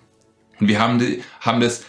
und 0.61 0.69
wir 0.69 0.79
haben, 0.81 0.99
die, 0.99 1.23
haben 1.41 1.61
das 1.61 1.85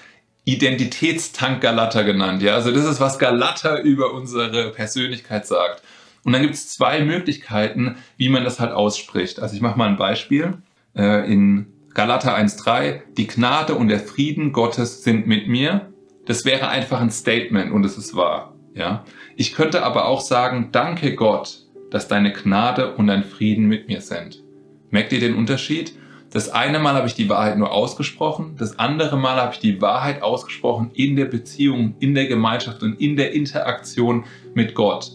Identitätstank 0.46 1.62
Galata 1.62 2.04
genannt. 2.04 2.42
Ja, 2.42 2.56
also 2.56 2.72
das 2.72 2.86
ist, 2.86 3.00
was 3.00 3.18
Galata 3.20 3.80
über 3.80 4.14
unsere 4.14 4.72
Persönlichkeit 4.72 5.48
sagt. 5.48 5.82
Und 6.24 6.34
dann 6.34 6.42
gibt 6.42 6.56
es 6.56 6.70
zwei 6.70 7.02
Möglichkeiten, 7.04 7.98
wie 8.18 8.30
man 8.30 8.44
das 8.44 8.60
halt 8.60 8.72
ausspricht. 8.72 9.40
Also 9.40 9.56
ich 9.56 9.62
mache 9.62 9.78
mal 9.78 9.88
ein 9.88 9.98
Beispiel. 9.98 10.58
Äh, 10.96 11.32
in 11.32 11.75
Galata 11.96 12.36
1.3, 12.36 13.04
die 13.18 13.26
Gnade 13.26 13.74
und 13.74 13.88
der 13.88 14.02
Frieden 14.02 14.52
Gottes 14.52 15.04
sind 15.04 15.28
mit 15.28 15.48
mir. 15.48 15.94
Das 16.26 16.44
wäre 16.44 16.68
einfach 16.68 17.00
ein 17.00 17.10
Statement 17.10 17.72
und 17.72 17.86
es 17.86 17.98
ist 17.98 18.18
wahr. 18.18 18.54
Ja? 18.74 19.06
Ich 19.38 19.54
könnte 19.54 19.82
aber 19.82 20.06
auch 20.08 20.20
sagen, 20.20 20.70
danke 20.74 21.16
Gott, 21.16 21.62
dass 21.92 22.10
deine 22.10 22.34
Gnade 22.34 22.96
und 22.96 23.08
dein 23.08 23.24
Frieden 23.24 23.68
mit 23.68 23.88
mir 23.88 24.02
sind. 24.02 24.44
Merkt 24.90 25.14
ihr 25.14 25.22
den 25.22 25.36
Unterschied? 25.36 25.98
Das 26.32 26.50
eine 26.50 26.80
Mal 26.80 26.96
habe 26.96 27.08
ich 27.08 27.14
die 27.14 27.30
Wahrheit 27.30 27.58
nur 27.58 27.72
ausgesprochen, 27.72 28.56
das 28.58 28.78
andere 28.78 29.16
Mal 29.16 29.38
habe 29.38 29.54
ich 29.54 29.60
die 29.60 29.82
Wahrheit 29.82 30.22
ausgesprochen 30.22 30.92
in 30.94 31.16
der 31.16 31.26
Beziehung, 31.26 31.96
in 32.00 32.14
der 32.14 32.28
Gemeinschaft 32.28 32.84
und 32.84 33.00
in 33.00 33.16
der 33.16 33.32
Interaktion 33.32 34.26
mit 34.54 34.76
Gott. 34.76 35.14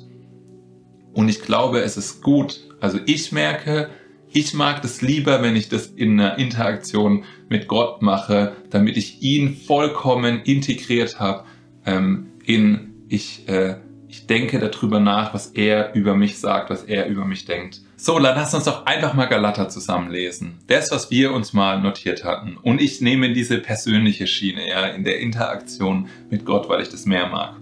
Und 1.12 1.28
ich 1.28 1.42
glaube, 1.42 1.80
es 1.80 1.98
ist 1.98 2.22
gut. 2.22 2.60
Also 2.80 2.98
ich 3.04 3.32
merke, 3.32 3.90
ich 4.32 4.54
mag 4.54 4.82
das 4.82 5.02
lieber, 5.02 5.42
wenn 5.42 5.56
ich 5.56 5.68
das 5.68 5.86
in 5.86 6.20
einer 6.20 6.38
Interaktion 6.38 7.24
mit 7.48 7.68
Gott 7.68 8.02
mache, 8.02 8.56
damit 8.70 8.96
ich 8.96 9.22
ihn 9.22 9.56
vollkommen 9.56 10.42
integriert 10.42 11.18
habe 11.18 11.44
ähm, 11.84 12.28
in 12.44 12.90
ich, 13.08 13.48
äh, 13.48 13.76
ich 14.08 14.26
denke 14.26 14.58
darüber 14.58 15.00
nach, 15.00 15.34
was 15.34 15.48
er 15.48 15.94
über 15.94 16.14
mich 16.14 16.38
sagt, 16.38 16.70
was 16.70 16.84
er 16.84 17.06
über 17.06 17.24
mich 17.24 17.44
denkt. 17.44 17.80
So, 17.96 18.18
dann 18.18 18.36
lass 18.36 18.54
uns 18.54 18.64
doch 18.64 18.86
einfach 18.86 19.14
mal 19.14 19.26
Galater 19.26 19.68
zusammenlesen. 19.68 20.58
Das, 20.68 20.90
was 20.90 21.10
wir 21.10 21.32
uns 21.32 21.52
mal 21.52 21.80
notiert 21.80 22.24
hatten. 22.24 22.56
Und 22.56 22.80
ich 22.80 23.00
nehme 23.00 23.32
diese 23.32 23.58
persönliche 23.58 24.26
Schiene 24.26 24.68
ja, 24.68 24.86
in 24.86 25.04
der 25.04 25.20
Interaktion 25.20 26.08
mit 26.30 26.44
Gott, 26.44 26.68
weil 26.68 26.80
ich 26.82 26.88
das 26.88 27.04
mehr 27.04 27.28
mag. 27.28 27.56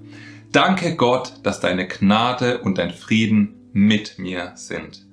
Danke 0.52 0.96
Gott, 0.96 1.32
dass 1.42 1.60
deine 1.60 1.88
Gnade 1.88 2.58
und 2.58 2.78
dein 2.78 2.92
Frieden 2.92 3.54
mit 3.72 4.18
mir 4.18 4.52
sind. 4.54 5.07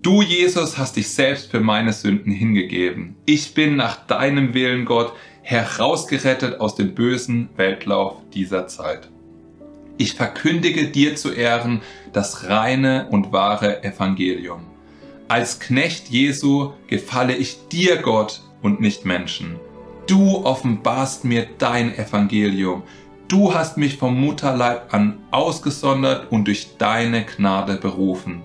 Du, 0.00 0.22
Jesus, 0.22 0.78
hast 0.78 0.96
dich 0.96 1.08
selbst 1.08 1.50
für 1.50 1.58
meine 1.58 1.92
Sünden 1.92 2.30
hingegeben. 2.30 3.16
Ich 3.26 3.54
bin 3.54 3.74
nach 3.74 4.06
deinem 4.06 4.54
Willen, 4.54 4.84
Gott, 4.84 5.12
herausgerettet 5.42 6.60
aus 6.60 6.76
dem 6.76 6.94
bösen 6.94 7.48
Weltlauf 7.56 8.14
dieser 8.32 8.68
Zeit. 8.68 9.08
Ich 9.96 10.14
verkündige 10.14 10.86
dir 10.86 11.16
zu 11.16 11.32
Ehren 11.32 11.82
das 12.12 12.48
reine 12.48 13.08
und 13.10 13.32
wahre 13.32 13.82
Evangelium. 13.82 14.60
Als 15.26 15.58
Knecht 15.58 16.08
Jesu 16.10 16.74
gefalle 16.86 17.34
ich 17.34 17.66
dir, 17.66 17.96
Gott, 17.96 18.42
und 18.62 18.80
nicht 18.80 19.04
Menschen. 19.04 19.56
Du 20.06 20.44
offenbarst 20.44 21.24
mir 21.24 21.48
dein 21.58 21.92
Evangelium. 21.98 22.84
Du 23.26 23.52
hast 23.52 23.76
mich 23.76 23.96
vom 23.96 24.18
Mutterleib 24.20 24.94
an 24.94 25.18
ausgesondert 25.32 26.30
und 26.30 26.46
durch 26.46 26.76
deine 26.78 27.24
Gnade 27.24 27.74
berufen. 27.74 28.42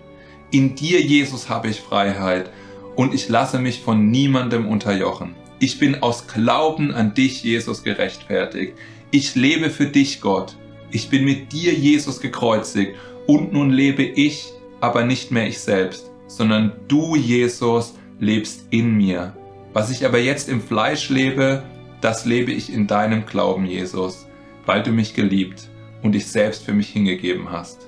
In 0.53 0.75
dir, 0.75 1.01
Jesus, 1.01 1.49
habe 1.49 1.69
ich 1.69 1.81
Freiheit 1.81 2.51
und 2.95 3.15
ich 3.15 3.27
lasse 3.27 3.57
mich 3.57 3.79
von 3.79 4.11
niemandem 4.11 4.67
unterjochen. 4.67 5.33
Ich 5.57 5.79
bin 5.79 6.03
aus 6.03 6.27
Glauben 6.27 6.93
an 6.93 7.15
dich, 7.15 7.43
Jesus, 7.43 7.81
gerechtfertigt. 7.81 8.75
Ich 9.09 9.33
lebe 9.33 9.71
für 9.71 9.87
dich, 9.87 10.21
Gott. 10.21 10.55
Ich 10.91 11.09
bin 11.09 11.25
mit 11.25 11.53
dir, 11.53 11.73
Jesus, 11.73 12.19
gekreuzigt 12.19 12.93
und 13.25 13.51
nun 13.51 13.71
lebe 13.71 14.03
ich, 14.03 14.45
aber 14.79 15.03
nicht 15.03 15.31
mehr 15.31 15.47
ich 15.47 15.57
selbst, 15.57 16.11
sondern 16.27 16.73
du, 16.87 17.15
Jesus, 17.15 17.95
lebst 18.19 18.67
in 18.69 18.93
mir. 18.95 19.35
Was 19.73 19.89
ich 19.89 20.05
aber 20.05 20.19
jetzt 20.19 20.49
im 20.49 20.61
Fleisch 20.61 21.09
lebe, 21.09 21.63
das 21.99 22.25
lebe 22.25 22.51
ich 22.51 22.71
in 22.71 22.85
deinem 22.85 23.25
Glauben, 23.25 23.65
Jesus, 23.65 24.27
weil 24.67 24.83
du 24.83 24.91
mich 24.91 25.15
geliebt 25.15 25.67
und 26.03 26.11
dich 26.11 26.27
selbst 26.27 26.63
für 26.63 26.73
mich 26.73 26.89
hingegeben 26.89 27.51
hast. 27.51 27.87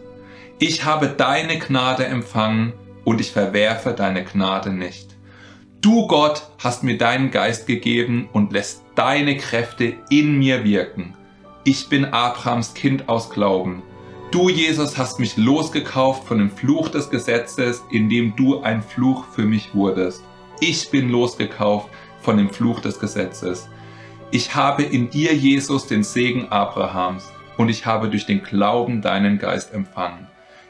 Ich 0.57 0.85
habe 0.85 1.09
deine 1.09 1.59
Gnade 1.59 2.05
empfangen 2.05 2.71
und 3.03 3.19
ich 3.19 3.33
verwerfe 3.33 3.91
deine 3.91 4.24
Gnade 4.24 4.71
nicht. 4.71 5.09
Du 5.81 6.07
Gott 6.07 6.47
hast 6.63 6.81
mir 6.81 6.97
deinen 6.97 7.29
Geist 7.29 7.67
gegeben 7.67 8.29
und 8.31 8.53
lässt 8.53 8.81
deine 8.95 9.35
Kräfte 9.35 9.95
in 10.09 10.39
mir 10.39 10.63
wirken. 10.63 11.13
Ich 11.65 11.89
bin 11.89 12.05
Abrahams 12.05 12.74
Kind 12.74 13.09
aus 13.09 13.29
Glauben. 13.31 13.83
Du, 14.31 14.47
Jesus, 14.47 14.97
hast 14.97 15.19
mich 15.19 15.35
losgekauft 15.35 16.25
von 16.25 16.38
dem 16.38 16.50
Fluch 16.50 16.88
des 16.88 17.09
Gesetzes, 17.09 17.83
indem 17.91 18.33
du 18.38 18.62
ein 18.62 18.81
Fluch 18.81 19.25
für 19.25 19.43
mich 19.43 19.75
wurdest. 19.75 20.24
Ich 20.62 20.89
bin 20.89 21.09
losgekauft 21.09 21.89
von 22.21 22.38
dem 22.38 22.50
Fluch 22.50 22.79
des 22.79 22.97
Gesetzes. 22.97 23.67
Ich 24.31 24.55
habe 24.55 24.83
in 24.83 25.09
dir, 25.09 25.35
Jesus, 25.35 25.85
den 25.88 26.05
Segen 26.05 26.47
Abrahams 26.47 27.29
und 27.57 27.67
ich 27.67 27.85
habe 27.85 28.07
durch 28.07 28.25
den 28.25 28.41
Glauben 28.41 29.01
deinen 29.01 29.38
Geist 29.38 29.74
empfangen. 29.74 30.27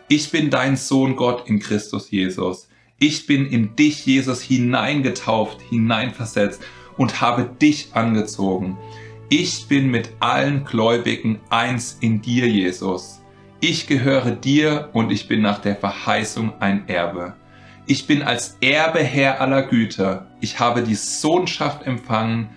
Ich 0.07 0.29
bin 0.29 0.51
dein 0.51 0.75
Sohn 0.75 1.15
Gott 1.15 1.49
in 1.49 1.59
Christus 1.59 2.11
Jesus. 2.11 2.69
Ich 2.99 3.25
bin 3.25 3.47
in 3.47 3.75
dich, 3.75 4.05
Jesus, 4.05 4.39
hineingetauft, 4.39 5.61
hineinversetzt 5.61 6.61
und 6.95 7.21
habe 7.21 7.49
dich 7.59 7.89
angezogen. 7.93 8.77
Ich 9.29 9.67
bin 9.67 9.89
mit 9.89 10.11
allen 10.19 10.63
Gläubigen 10.63 11.39
eins 11.49 11.97
in 12.01 12.21
dir, 12.21 12.47
Jesus. 12.47 13.19
Ich 13.61 13.87
gehöre 13.87 14.29
dir 14.29 14.89
und 14.93 15.11
ich 15.11 15.27
bin 15.27 15.41
nach 15.41 15.57
der 15.57 15.75
Verheißung 15.75 16.53
ein 16.59 16.87
Erbe. 16.87 17.33
Ich 17.87 18.05
bin 18.05 18.21
als 18.21 18.57
Erbe 18.61 18.99
Herr 18.99 19.41
aller 19.41 19.63
Güter. 19.63 20.27
Ich 20.39 20.59
habe 20.59 20.83
die 20.83 20.93
Sohnschaft 20.93 21.87
empfangen. 21.87 22.49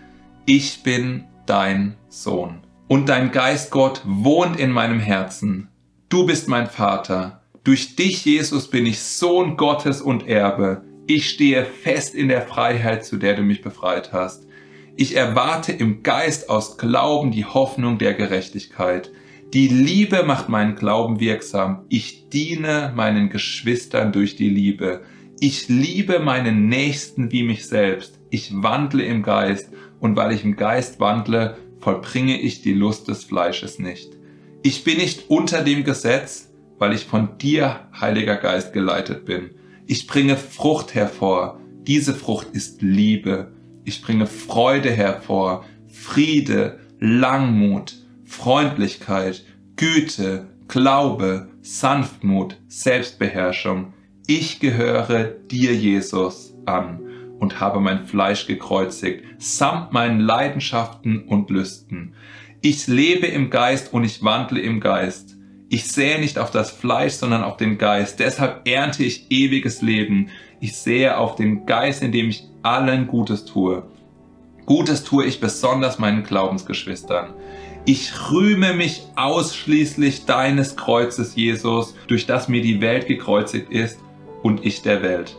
Ich 0.44 0.82
bin 0.82 1.24
dein 1.46 1.96
Sohn. 2.10 2.60
Und 2.88 3.08
dein 3.08 3.32
Geist 3.32 3.70
Gott 3.70 4.02
wohnt 4.04 4.60
in 4.60 4.70
meinem 4.70 5.00
Herzen. 5.00 5.68
Du 6.10 6.26
bist 6.26 6.48
mein 6.48 6.66
Vater. 6.66 7.37
Durch 7.68 7.96
dich, 7.96 8.24
Jesus, 8.24 8.68
bin 8.68 8.86
ich 8.86 8.98
Sohn 8.98 9.58
Gottes 9.58 10.00
und 10.00 10.26
Erbe. 10.26 10.84
Ich 11.06 11.28
stehe 11.28 11.66
fest 11.66 12.14
in 12.14 12.28
der 12.28 12.40
Freiheit, 12.40 13.04
zu 13.04 13.18
der 13.18 13.36
du 13.36 13.42
mich 13.42 13.60
befreit 13.60 14.10
hast. 14.10 14.46
Ich 14.96 15.14
erwarte 15.14 15.72
im 15.72 16.02
Geist 16.02 16.48
aus 16.48 16.78
Glauben 16.78 17.30
die 17.30 17.44
Hoffnung 17.44 17.98
der 17.98 18.14
Gerechtigkeit. 18.14 19.12
Die 19.52 19.68
Liebe 19.68 20.22
macht 20.22 20.48
meinen 20.48 20.76
Glauben 20.76 21.20
wirksam. 21.20 21.84
Ich 21.90 22.30
diene 22.30 22.90
meinen 22.96 23.28
Geschwistern 23.28 24.12
durch 24.12 24.34
die 24.34 24.48
Liebe. 24.48 25.02
Ich 25.38 25.68
liebe 25.68 26.20
meinen 26.20 26.70
Nächsten 26.70 27.32
wie 27.32 27.42
mich 27.42 27.66
selbst. 27.66 28.18
Ich 28.30 28.50
wandle 28.50 29.04
im 29.04 29.22
Geist 29.22 29.68
und 30.00 30.16
weil 30.16 30.32
ich 30.32 30.42
im 30.42 30.56
Geist 30.56 31.00
wandle, 31.00 31.58
vollbringe 31.80 32.40
ich 32.40 32.62
die 32.62 32.72
Lust 32.72 33.08
des 33.08 33.24
Fleisches 33.24 33.78
nicht. 33.78 34.12
Ich 34.62 34.84
bin 34.84 34.96
nicht 34.96 35.28
unter 35.28 35.62
dem 35.62 35.84
Gesetz, 35.84 36.47
weil 36.78 36.92
ich 36.92 37.04
von 37.04 37.38
dir, 37.38 37.88
Heiliger 37.98 38.36
Geist, 38.36 38.72
geleitet 38.72 39.24
bin. 39.24 39.50
Ich 39.86 40.06
bringe 40.06 40.36
Frucht 40.36 40.94
hervor. 40.94 41.60
Diese 41.82 42.14
Frucht 42.14 42.48
ist 42.52 42.82
Liebe. 42.82 43.52
Ich 43.84 44.02
bringe 44.02 44.26
Freude 44.26 44.90
hervor, 44.90 45.64
Friede, 45.86 46.78
Langmut, 47.00 47.94
Freundlichkeit, 48.24 49.44
Güte, 49.76 50.46
Glaube, 50.68 51.48
Sanftmut, 51.62 52.56
Selbstbeherrschung. 52.68 53.94
Ich 54.26 54.60
gehöre 54.60 55.24
dir, 55.24 55.74
Jesus, 55.74 56.54
an 56.66 57.00
und 57.38 57.60
habe 57.60 57.80
mein 57.80 58.04
Fleisch 58.04 58.46
gekreuzigt, 58.46 59.24
samt 59.38 59.92
meinen 59.92 60.20
Leidenschaften 60.20 61.24
und 61.24 61.50
Lüsten. 61.50 62.14
Ich 62.60 62.86
lebe 62.88 63.26
im 63.26 63.50
Geist 63.50 63.92
und 63.92 64.04
ich 64.04 64.22
wandle 64.22 64.60
im 64.60 64.80
Geist. 64.80 65.37
Ich 65.70 65.86
sähe 65.86 66.18
nicht 66.18 66.38
auf 66.38 66.50
das 66.50 66.70
Fleisch, 66.70 67.14
sondern 67.14 67.44
auf 67.44 67.58
den 67.58 67.76
Geist. 67.76 68.20
Deshalb 68.20 68.66
ernte 68.66 69.04
ich 69.04 69.30
ewiges 69.30 69.82
Leben. 69.82 70.30
Ich 70.60 70.74
sehe 70.76 71.18
auf 71.18 71.34
den 71.34 71.66
Geist, 71.66 72.02
indem 72.02 72.30
ich 72.30 72.44
allen 72.62 73.06
Gutes 73.06 73.44
tue. 73.44 73.82
Gutes 74.64 75.04
tue 75.04 75.26
ich 75.26 75.40
besonders 75.40 75.98
meinen 75.98 76.22
Glaubensgeschwistern. 76.22 77.34
Ich 77.84 78.12
rühme 78.30 78.72
mich 78.72 79.02
ausschließlich 79.16 80.24
deines 80.24 80.76
Kreuzes, 80.76 81.36
Jesus, 81.36 81.94
durch 82.06 82.26
das 82.26 82.48
mir 82.48 82.62
die 82.62 82.80
Welt 82.80 83.06
gekreuzigt 83.06 83.70
ist 83.70 83.98
und 84.42 84.64
ich 84.64 84.82
der 84.82 85.02
Welt. 85.02 85.36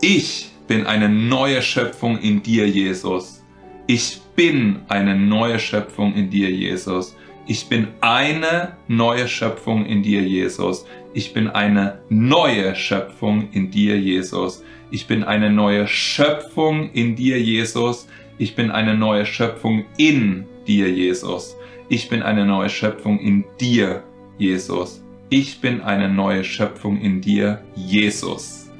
Ich 0.00 0.50
bin 0.68 0.86
eine 0.86 1.08
neue 1.08 1.62
Schöpfung 1.62 2.18
in 2.18 2.42
dir, 2.42 2.68
Jesus. 2.68 3.44
Ich 3.88 4.20
bin 4.36 4.80
eine 4.88 5.16
neue 5.16 5.58
Schöpfung 5.58 6.14
in 6.14 6.30
dir, 6.30 6.50
Jesus. 6.50 7.16
Ich 7.50 7.70
bin 7.70 7.88
eine 8.02 8.76
neue 8.88 9.26
Schöpfung 9.26 9.86
in 9.86 10.02
dir, 10.02 10.20
Jesus. 10.20 10.84
Ich 11.14 11.32
bin 11.32 11.48
eine 11.48 11.98
neue 12.10 12.74
Schöpfung 12.74 13.48
in 13.52 13.70
dir, 13.70 13.98
Jesus. 13.98 14.62
Ich 14.90 15.06
bin 15.06 15.24
eine 15.24 15.48
neue 15.48 15.88
Schöpfung 15.88 16.92
in 16.92 17.16
dir, 17.16 17.40
Jesus. 17.40 18.06
Ich 18.36 18.54
bin 18.54 18.70
eine 18.70 18.94
neue 18.94 19.24
Schöpfung 19.24 19.86
in 19.96 20.44
dir, 20.66 20.90
Jesus. 20.90 21.56
Ich 21.88 22.10
bin 22.10 22.22
eine 22.22 22.44
neue 22.44 22.68
Schöpfung 22.68 23.18
in 23.18 23.46
dir, 23.58 24.02
Jesus. 24.36 25.02
Ich 25.30 25.62
bin 25.62 25.80
eine 25.80 26.10
neue 26.10 26.44
Schöpfung 26.44 27.00
in 27.00 27.22
dir, 27.22 27.62
Jesus. 27.74 28.70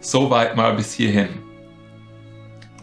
Soweit 0.00 0.56
mal 0.56 0.74
bis 0.74 0.92
hierhin. 0.92 1.30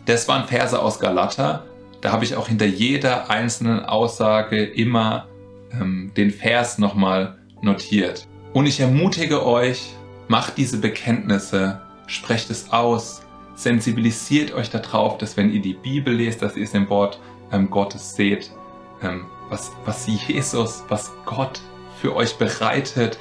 Das 0.06 0.28
waren 0.28 0.48
Verse 0.48 0.82
aus 0.82 1.00
Galater. 1.00 1.68
Da 2.02 2.12
habe 2.12 2.24
ich 2.24 2.36
auch 2.36 2.48
hinter 2.48 2.66
jeder 2.66 3.30
einzelnen 3.30 3.86
Aussage 3.86 4.64
immer 4.64 5.28
ähm, 5.74 6.12
den 6.16 6.32
Vers 6.32 6.78
nochmal 6.78 7.38
notiert. 7.62 8.28
Und 8.54 8.66
ich 8.66 8.80
ermutige 8.80 9.46
euch, 9.46 9.94
macht 10.28 10.58
diese 10.58 10.78
Bekenntnisse, 10.78 11.82
sprecht 12.08 12.50
es 12.50 12.72
aus, 12.72 13.22
sensibilisiert 13.56 14.54
euch 14.54 14.70
darauf, 14.70 15.18
dass 15.18 15.36
wenn 15.36 15.52
ihr 15.52 15.62
die 15.62 15.74
Bibel 15.74 16.14
lest, 16.16 16.42
dass 16.42 16.56
ihr 16.56 16.64
es 16.64 16.74
im 16.74 16.90
Wort 16.90 17.20
ähm, 17.52 17.70
Gottes 17.70 18.16
seht, 18.16 18.52
ähm, 19.04 19.26
was, 19.50 19.72
was 19.86 20.08
Jesus, 20.08 20.84
was 20.88 21.12
Gott 21.26 21.60
für 22.02 22.16
euch 22.16 22.38
bereitet, 22.38 23.20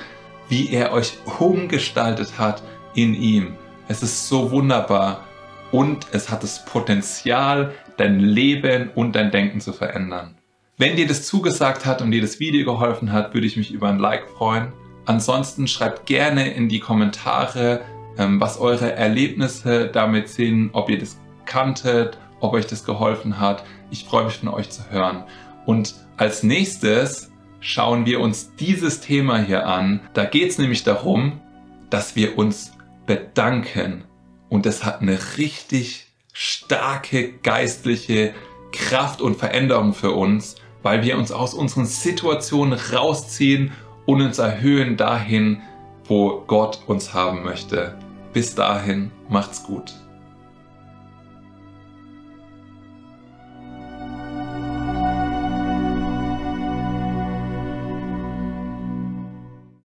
wie 0.49 0.71
er 0.71 0.93
euch 0.93 1.19
umgestaltet 1.39 2.39
hat 2.39 2.63
in 2.95 3.15
ihm. 3.15 3.57
Es 3.89 4.03
ist 4.03 4.29
so 4.29 4.51
wunderbar 4.51 5.25
und 5.73 6.07
es 6.13 6.31
hat 6.31 6.43
das 6.43 6.65
Potenzial, 6.65 7.73
dein 7.99 8.21
Leben 8.21 8.91
und 8.95 9.15
dein 9.15 9.31
Denken 9.31 9.61
zu 9.61 9.73
verändern. 9.73 10.37
Wenn 10.79 10.97
dir 10.97 11.07
das 11.07 11.27
zugesagt 11.27 11.85
hat 11.85 12.01
und 12.01 12.13
dir 12.13 12.23
das 12.23 12.41
Video 12.41 12.65
geholfen 12.65 13.13
hat, 13.13 13.35
würde 13.35 13.47
ich 13.47 13.57
mich 13.57 13.73
über 13.73 13.89
ein 13.89 13.99
Like 13.99 14.29
freuen. 14.31 14.73
Ansonsten 15.07 15.67
schreibt 15.67 16.07
gerne 16.07 16.53
in 16.53 16.69
die 16.69 16.81
Kommentare, 16.81 17.83
ähm, 18.17 18.41
was 18.41 18.59
eure 18.59 18.93
Erlebnisse 18.93 19.89
damit 19.89 20.29
sind, 20.29 20.71
ob 20.73 20.89
ihr 20.89 20.99
das 20.99 21.19
kanntet, 21.47 22.19
ob 22.41 22.53
euch 22.53 22.67
das 22.67 22.85
geholfen 22.85 23.41
hat. 23.41 23.65
Ich 23.91 24.05
freue 24.05 24.27
mich 24.27 24.39
von 24.39 24.49
euch 24.49 24.71
zu 24.71 24.89
hören. 24.91 25.25
Und 25.67 25.95
als 26.17 26.43
nächstes 26.43 27.33
schauen 27.61 28.07
wir 28.07 28.21
uns 28.21 28.55
dieses 28.57 29.01
Thema 29.01 29.39
hier 29.39 29.67
an. 29.67 30.01
Da 30.15 30.25
geht 30.25 30.51
es 30.51 30.59
nämlich 30.59 30.85
darum, 30.85 31.41
dass 31.91 32.15
wir 32.17 32.39
uns 32.39 32.73
bedanken. 33.07 34.05
Und 34.49 34.67
das 34.67 34.85
hat 34.85 35.01
eine 35.01 35.19
richtig 35.37 36.08
starke 36.41 37.33
geistliche 37.43 38.33
Kraft 38.71 39.21
und 39.21 39.37
Veränderung 39.37 39.93
für 39.93 40.13
uns, 40.13 40.55
weil 40.85 41.03
wir 41.03 41.19
uns 41.19 41.33
aus 41.33 41.53
unseren 41.53 41.85
Situationen 41.85 42.79
rausziehen 42.79 43.73
und 44.07 44.23
uns 44.23 44.39
erhöhen 44.39 44.97
dahin, 44.97 45.63
wo 46.05 46.45
Gott 46.47 46.79
uns 46.87 47.13
haben 47.13 47.43
möchte. 47.43 47.99
Bis 48.33 48.55
dahin, 48.55 49.11
macht's 49.29 49.65
gut. 49.65 49.93